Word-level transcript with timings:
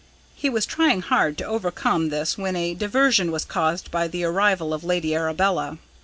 He 0.33 0.49
was 0.49 0.65
trying 0.65 1.03
hard 1.03 1.37
to 1.37 1.45
overcome 1.45 2.09
this 2.09 2.35
when 2.35 2.55
a 2.55 2.73
diversion 2.73 3.31
was 3.31 3.45
caused 3.45 3.91
by 3.91 4.07
the 4.07 4.23
arrival 4.23 4.73
of 4.73 4.83
Lady 4.83 5.13
Arabella. 5.13 5.77